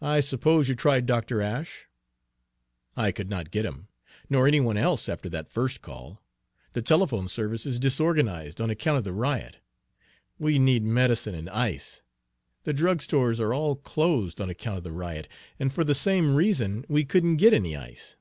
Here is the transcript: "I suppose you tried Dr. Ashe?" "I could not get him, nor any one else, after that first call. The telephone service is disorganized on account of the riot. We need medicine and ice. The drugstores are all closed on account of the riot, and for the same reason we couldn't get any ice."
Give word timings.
"I 0.00 0.20
suppose 0.20 0.68
you 0.68 0.76
tried 0.76 1.06
Dr. 1.06 1.42
Ashe?" 1.42 1.88
"I 2.96 3.10
could 3.10 3.28
not 3.28 3.50
get 3.50 3.64
him, 3.66 3.88
nor 4.30 4.46
any 4.46 4.60
one 4.60 4.76
else, 4.76 5.08
after 5.08 5.28
that 5.28 5.50
first 5.50 5.82
call. 5.82 6.22
The 6.72 6.82
telephone 6.82 7.26
service 7.26 7.66
is 7.66 7.80
disorganized 7.80 8.60
on 8.60 8.70
account 8.70 8.98
of 8.98 9.02
the 9.02 9.12
riot. 9.12 9.56
We 10.38 10.60
need 10.60 10.84
medicine 10.84 11.34
and 11.34 11.50
ice. 11.50 12.04
The 12.62 12.72
drugstores 12.72 13.40
are 13.40 13.52
all 13.52 13.74
closed 13.74 14.40
on 14.40 14.48
account 14.50 14.78
of 14.78 14.84
the 14.84 14.92
riot, 14.92 15.26
and 15.58 15.72
for 15.74 15.82
the 15.82 15.96
same 15.96 16.36
reason 16.36 16.84
we 16.88 17.04
couldn't 17.04 17.38
get 17.38 17.52
any 17.52 17.74
ice." 17.74 18.16